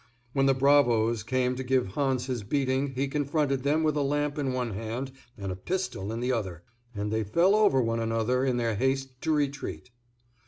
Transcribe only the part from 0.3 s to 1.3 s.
When the bravos